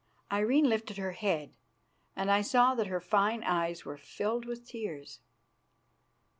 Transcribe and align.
Irene 0.31 0.67
lifted 0.67 0.97
her 0.97 1.11
head, 1.11 1.57
and 2.15 2.31
I 2.31 2.41
saw 2.41 2.73
that 2.73 2.87
her 2.87 2.99
fine 2.99 3.43
eyes 3.43 3.85
were 3.85 3.97
filled 3.97 4.45
with 4.45 4.65
tears. 4.67 5.19